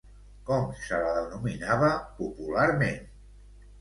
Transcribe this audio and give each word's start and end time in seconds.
Com 0.45 0.65
se 0.85 1.01
la 1.03 1.11
denominava, 1.17 1.91
popularment? 2.23 2.99